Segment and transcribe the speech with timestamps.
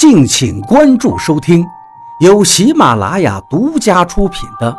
[0.00, 1.62] 敬请关注收听，
[2.20, 4.72] 由喜马拉雅独家出品的《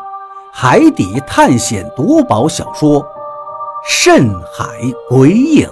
[0.51, 2.99] 海底探险夺宝小说》
[3.87, 4.65] 《深海
[5.07, 5.69] 鬼影》，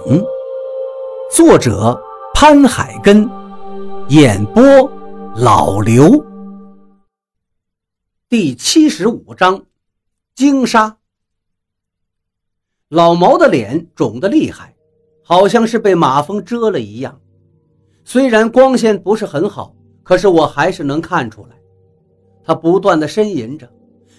[1.34, 2.00] 作者
[2.32, 3.28] 潘海根，
[4.06, 4.62] 演播
[5.34, 6.24] 老刘。
[8.28, 9.64] 第七十五章，
[10.36, 10.96] 鲸鲨。
[12.88, 14.76] 老毛的脸肿得厉害，
[15.24, 17.20] 好像是被马蜂蛰了一样。
[18.12, 21.50] 虽然光线不是很好，可是我还是能看出来，
[22.42, 23.70] 他不断的呻吟着，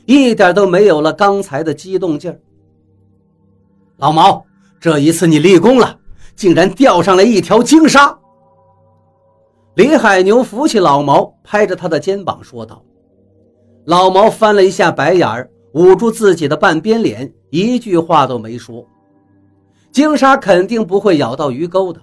[0.05, 2.39] 一点都没有了刚才的激动劲儿。
[3.97, 4.45] 老毛，
[4.79, 5.99] 这一次你立功了，
[6.37, 8.17] 竟然钓上来一条鲸鲨。
[9.73, 12.81] 李海牛扶起老毛，拍着他的肩膀说道
[13.83, 18.87] ：“老毛翻了一下白眼儿，捂住自己的半边脸，一句话都没说。
[19.91, 21.99] 鲸鲨肯定不会咬到鱼钩的，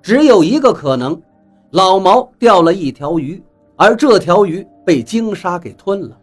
[0.00, 1.14] 只有一个可能。”
[1.76, 3.38] 老毛钓了一条鱼，
[3.76, 6.16] 而这条鱼被鲸鲨给吞了，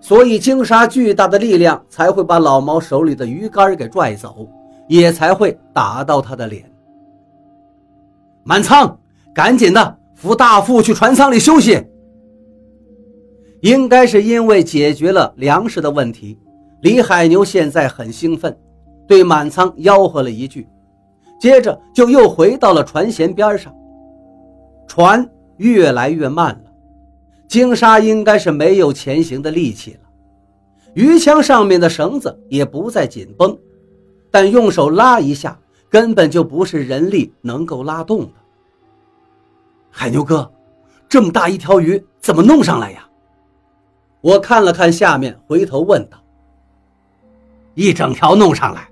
[0.00, 4.48] 所以鲸鲨巨大的力量才会把老毛手里的鱼竿给拽走，
[4.86, 6.62] 也才会打到他的脸。
[8.44, 8.96] 满仓，
[9.34, 11.84] 赶紧的扶大副去船舱里休息。
[13.62, 16.38] 应该是因为解决了粮食的问题，
[16.82, 18.56] 李海牛现在很兴奋，
[19.08, 20.68] 对满仓吆喝了一句，
[21.40, 23.74] 接着就又回到了船舷边上。
[24.94, 25.26] 船
[25.56, 26.70] 越来越慢了，
[27.48, 30.00] 鲸鲨应该是没有前行的力气了。
[30.92, 33.58] 鱼枪上面的绳子也不再紧绷，
[34.30, 38.32] 但用手拉一下，根本就不是人力能够拉动的。
[39.90, 40.52] 海牛哥，
[41.08, 43.08] 这么大一条鱼怎么弄上来呀？
[44.20, 46.22] 我看了看下面，回头问道
[47.72, 48.90] ：“一整条弄上来，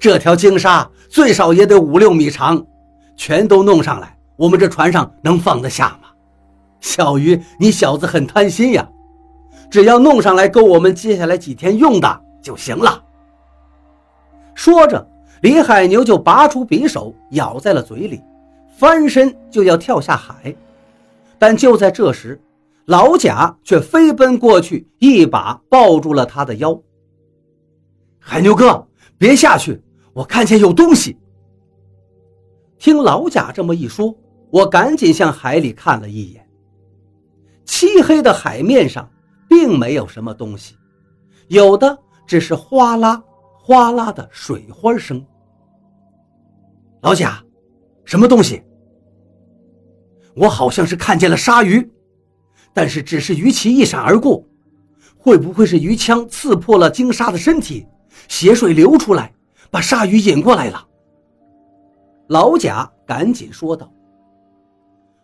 [0.00, 2.66] 这条鲸鲨最少也得五六米长，
[3.14, 6.08] 全都弄上来。”我们这船上能放得下吗？
[6.80, 8.88] 小鱼，你小子很贪心呀！
[9.70, 13.02] 只要弄上来够我们接下来几天用的就行了。
[14.54, 15.08] 说着，
[15.42, 18.20] 李海牛就拔出匕首，咬在了嘴里，
[18.76, 20.54] 翻身就要跳下海。
[21.38, 22.40] 但就在这时，
[22.86, 26.78] 老贾却飞奔过去，一把抱住了他的腰。
[28.18, 28.86] 海牛哥，
[29.16, 29.80] 别下去！
[30.12, 31.16] 我看见有东西。
[32.78, 34.14] 听老贾这么一说。
[34.52, 36.46] 我赶紧向海里看了一眼，
[37.64, 39.10] 漆黑的海面上
[39.48, 40.76] 并没有什么东西，
[41.48, 43.24] 有的只是哗啦
[43.58, 45.24] 哗啦的水花声。
[47.00, 47.42] 老贾，
[48.04, 48.62] 什么东西？
[50.36, 51.90] 我好像是看见了鲨鱼，
[52.74, 54.44] 但是只是鱼鳍一闪而过，
[55.16, 57.86] 会不会是鱼枪刺破了鲸鲨的身体，
[58.28, 59.32] 血水流出来，
[59.70, 60.86] 把鲨鱼引过来了？
[62.28, 63.90] 老贾赶紧说道。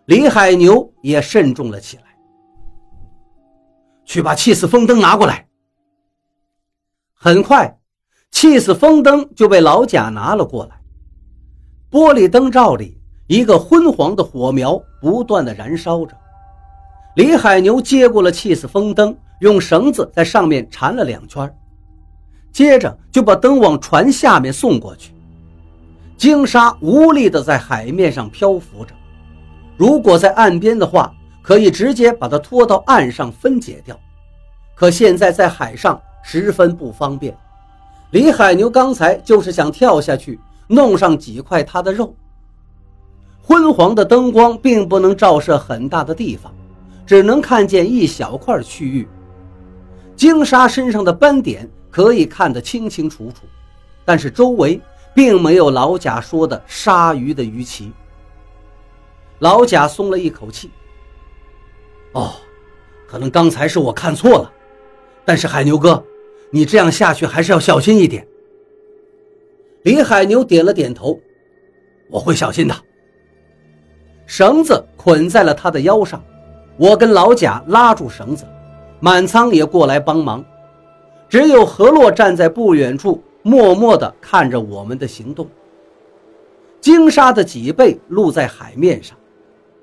[0.09, 2.05] 李海牛也慎重了起来，
[4.07, 5.47] 去把气死风灯拿过来。
[7.13, 7.79] 很快，
[8.31, 10.81] 气死风灯就被老贾拿了过来。
[11.91, 16.17] 玻璃灯罩里，一个昏黄的火苗不断的燃烧着。
[17.17, 21.55] 李海牛接过了气死风灯，用绳子在上面缠了两圈，
[22.51, 25.13] 接着就把灯往船下面送过去。
[26.17, 28.95] 鲸鲨无力的在海面上漂浮着。
[29.79, 33.99] 如果在岸边的话，可以直接把它拖到岸上分解掉。
[34.75, 37.35] 可现在在海上十分不方便。
[38.11, 42.13] 李海牛刚才就是想跳下去弄上几块他的肉。
[43.41, 46.53] 昏黄的灯光并不能照射很大的地方，
[47.07, 49.09] 只能看见一小块区域。
[50.17, 53.47] 鲸鲨身上的斑点可以看得清清楚楚，
[54.05, 54.81] 但是周围
[55.15, 57.93] 并没有老贾说的鲨鱼的鱼鳍。
[59.39, 60.71] 老贾松了一口气。
[62.13, 62.33] 哦，
[63.07, 64.53] 可能刚才是我看错了，
[65.25, 66.03] 但是海牛哥，
[66.51, 68.27] 你这样下去还是要小心一点。
[69.83, 71.21] 李海牛点了点头，
[72.11, 72.75] 我会小心的。
[74.27, 76.23] 绳子捆在了他的腰上，
[76.77, 78.45] 我跟老贾拉住绳子，
[79.01, 80.45] 满仓也过来帮忙，
[81.29, 85.49] 只有何洛站在不远处，默默地看着我们的行动。
[86.81, 89.17] 鲸鲨的脊背露在海面上。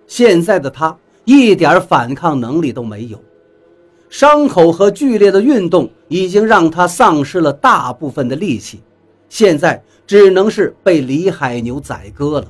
[0.08, 3.20] 现在的他一点反抗能力都没有，
[4.10, 8.82] 伤口和剧烈的运动已经让他丧失了大部分的力气，
[9.30, 12.48] 现在只能是被李海牛宰割了。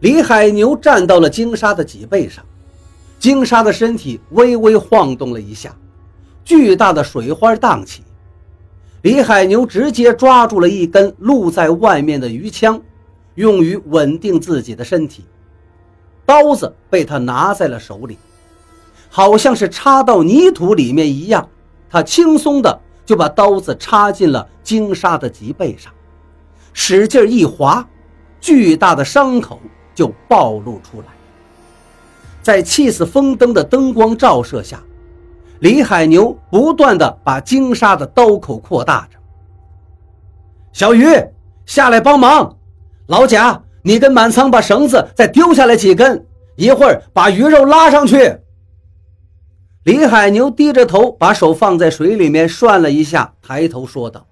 [0.00, 2.44] 李海牛站到了鲸鲨的脊背上，
[3.18, 5.74] 鲸鲨的身体微微晃动了一下，
[6.44, 8.02] 巨大的水花荡起，
[9.02, 12.80] 李海牛直接抓住了一根露在外面的鱼枪，
[13.36, 15.24] 用于稳定自己的身体。
[16.28, 18.18] 刀子被他拿在了手里，
[19.08, 21.48] 好像是插到泥土里面一样，
[21.88, 25.90] 他轻松的就把刀子插进了金沙的脊背上，
[26.74, 27.88] 使劲一划，
[28.42, 29.58] 巨大的伤口
[29.94, 31.06] 就暴露出来。
[32.42, 34.82] 在气死风灯的灯光照射下，
[35.60, 39.18] 李海牛不断的把金沙的刀口扩大着。
[40.74, 41.06] 小鱼，
[41.64, 42.54] 下来帮忙！
[43.06, 46.26] 老贾，你跟满仓把绳子再丢下来几根，
[46.56, 48.38] 一会儿把鱼肉拉上去。
[49.84, 54.26] 李海牛低着头，把手放在水里面涮了一下，抬头说道：“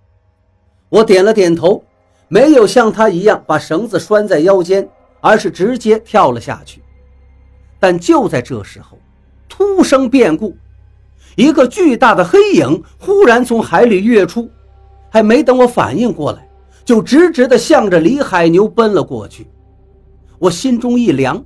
[0.91, 1.83] 我点了点头，
[2.29, 4.87] 没有像他一样把绳子拴在腰间，
[5.21, 6.83] 而是直接跳了下去。”
[7.81, 8.99] 但就在这时候，
[9.49, 10.57] 突生变故，
[11.37, 14.51] 一个巨大的黑影忽然从海里跃出，
[15.11, 16.46] 还没等我反应过来，
[16.87, 19.47] 就直直地向着李海牛奔了过去。
[20.39, 21.45] 我心中一凉，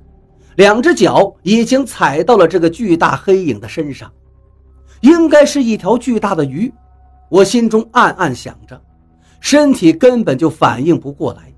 [0.55, 4.09] 两只脚已经踩到了这个巨大黑影的身上，
[5.01, 6.71] 应该是一条巨大的鱼。
[7.27, 8.79] 我心中暗暗想着，
[9.41, 11.53] 身体根本就反应不过来。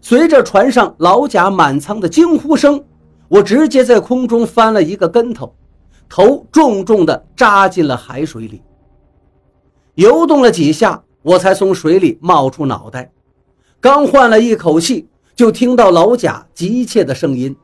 [0.00, 2.82] 随着船上老贾满仓的惊呼声。
[3.28, 5.54] 我直接在空中翻了一个跟头，
[6.06, 8.60] 头重重地扎进了海水里。
[9.94, 13.10] 游动了几下，我才从水里冒出脑袋。
[13.80, 17.56] 刚换了一口气，就听到老贾急切的声音：“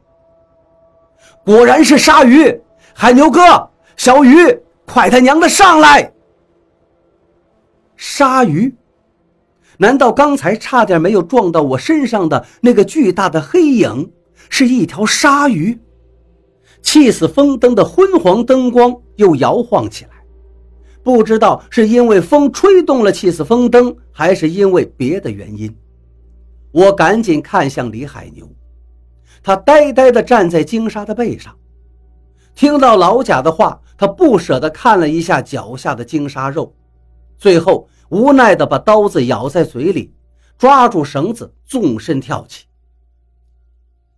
[1.45, 2.61] 果然是鲨鱼！
[2.95, 4.37] 海牛哥，小鱼，
[4.87, 6.13] 快他娘的上来！”
[7.97, 8.75] 鲨鱼？
[9.77, 14.11] 难道刚才差点没有撞到我身上的那个巨大的黑影？
[14.51, 15.79] 是一条鲨鱼，
[16.81, 20.18] 气死风灯的昏黄灯光又摇晃起来，
[21.09, 25.75] 不知道是因为风吹动了气死风灯，还是因为别的原因。
[26.71, 28.47] 我赶紧看向李海牛，
[29.43, 31.57] 他呆呆地站在金沙的背上，
[32.55, 36.77] 听到老贾的话，他不舍得看了一下脚下的金沙肉，
[37.39, 40.13] 最后无奈地把刀子咬在嘴里，
[40.59, 42.67] 抓住绳子，纵身跳起。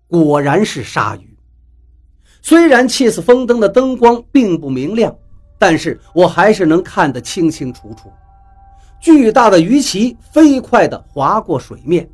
[0.09, 1.39] 果然是鲨鱼。
[2.43, 5.17] 虽然气死风灯的灯光并不明亮，
[5.61, 8.11] 但是我还是能看得清清楚楚。
[8.99, 12.09] 巨大的鱼鳍飞快地划过水面，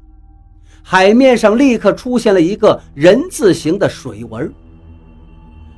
[0.83, 4.53] 海面上立刻出现了一个人字形的水纹。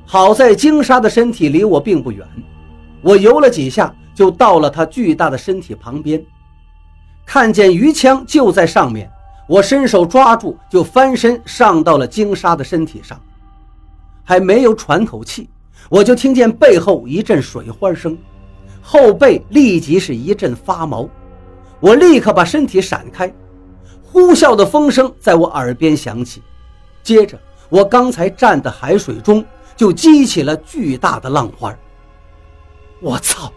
[0.03, 2.27] 好在鲸鲨的身体离我并不远，
[3.03, 6.19] 我游了几下就到了它巨大的身体旁边，
[7.27, 9.07] 看见鱼枪就在上面。
[9.47, 13.19] 我伸手抓住，就翻身上到了鲸鲨的身体上，
[14.23, 15.49] 还没有喘口气，
[15.87, 18.17] 我就听见背后一阵水花声，
[18.81, 21.07] 后背立即是一阵发毛，
[21.79, 23.33] 我立刻把身体闪开，
[24.03, 26.41] 呼啸的风声在我耳边响起，
[27.01, 27.39] 接着
[27.69, 29.43] 我刚才站的海水中
[29.75, 31.73] 就激起了巨大的浪花，
[32.99, 33.51] 我操！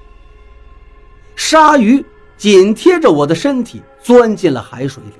[1.35, 2.05] 鲨鱼
[2.37, 5.13] 紧贴着我的身体钻进了海水里。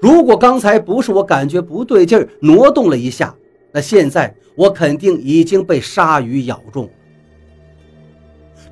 [0.00, 3.34] 如果刚才不是我感觉不对劲儿挪动了一下，
[3.74, 6.88] 那现在我肯定已经被鲨鱼咬中。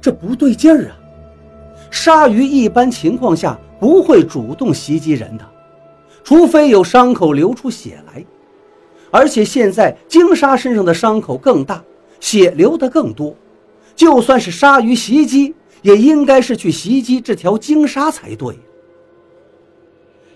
[0.00, 0.96] 这不对劲儿啊！
[1.90, 5.44] 鲨鱼一般情况下不会主动袭击人的，
[6.22, 8.24] 除非有伤口流出血来。
[9.10, 11.82] 而且现在鲸鲨身上的伤口更大，
[12.20, 13.34] 血流得更多。
[13.96, 18.56] 就算是鲨鱼袭击，也应该是去袭击这条鲸鲨才对。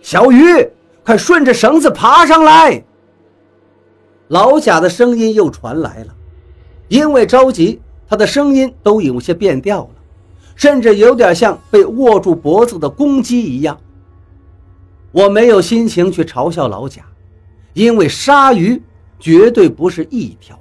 [0.03, 0.69] 小鱼。
[1.05, 2.83] 快顺着绳子爬上来！
[4.29, 6.15] 老贾的声音又传来了，
[6.89, 9.91] 因为着急，他的声音都有些变调了，
[10.57, 13.79] 甚至有点像被握住脖子的公鸡一样。
[15.13, 17.03] 我没有心情去嘲笑老贾，
[17.73, 18.83] 因为鲨鱼
[19.21, 20.59] 绝对不是一条。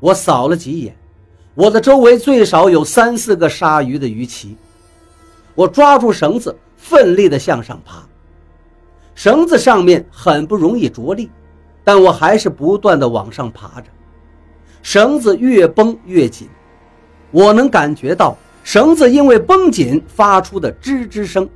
[0.00, 0.96] 我扫了几眼，
[1.54, 4.56] 我的周围最少有三四个鲨鱼的鱼鳍。
[5.54, 8.02] 我抓住绳子，奋力地向上爬。
[9.14, 11.30] 绳子上面很不容易着力，
[11.84, 13.88] 但我还是不断的往上爬着。
[14.82, 16.48] 绳子越绷越紧，
[17.30, 21.48] 我能感觉到绳子因为绷紧发出的吱吱声，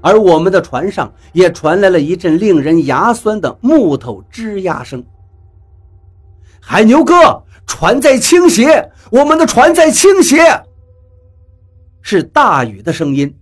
[0.00, 5.04] 而我们的船上也传来了一阵令人牙酸的木头吱呀声。
[6.60, 10.38] 海牛哥，船在倾斜，我们的船在倾斜。
[12.02, 13.34] 是大雨的声音。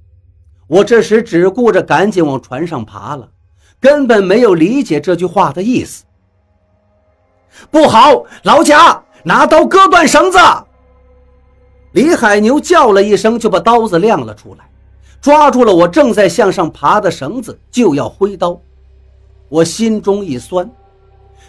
[0.66, 3.28] 我这时只顾着赶紧往船上爬了。
[3.80, 6.04] 根本没有理解这句话的意思。
[7.70, 10.38] 不好，老贾，拿刀割断绳子！
[11.92, 14.68] 李海牛叫了一声，就把刀子亮了出来，
[15.20, 18.60] 抓住了我正在向上爬的绳子，就要挥刀。
[19.48, 20.70] 我心中一酸，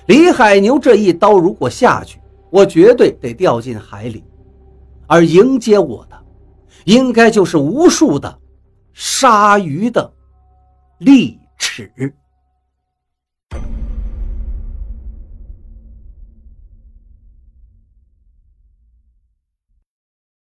[0.06, 4.24] 李海牛这一刀如果下去，我绝对得掉进海里，
[5.06, 6.18] 而迎接我的，
[6.86, 8.40] 应该就是无数的
[8.94, 10.12] 鲨鱼的
[11.00, 11.92] 利齿。